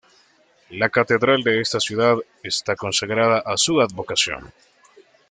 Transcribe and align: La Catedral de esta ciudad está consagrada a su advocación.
La 0.71 0.89
Catedral 0.89 1.43
de 1.43 1.61
esta 1.61 1.79
ciudad 1.79 2.17
está 2.41 2.75
consagrada 2.75 3.37
a 3.45 3.55
su 3.55 3.79
advocación. 3.81 4.51